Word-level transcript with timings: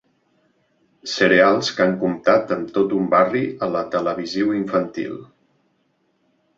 Cereals 1.11 1.69
que 1.75 1.85
han 1.85 1.93
comptat 2.05 2.55
amb 2.57 2.73
tot 2.79 2.97
un 3.03 3.07
barri 3.13 3.45
a 3.67 3.71
la 3.79 3.87
televisiu 3.95 4.59
infantil. 4.65 5.25